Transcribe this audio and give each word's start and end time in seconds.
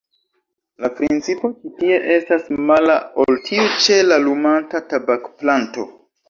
La 0.85 0.89
principo 0.99 1.51
ĉi 1.57 1.69
tie 1.81 1.99
estas 2.15 2.47
mala 2.71 2.95
ol 3.25 3.37
tiu 3.51 3.67
ĉe 3.85 3.99
la 4.09 4.19
lumanta 4.25 4.83
tabakplanto. 4.95 5.87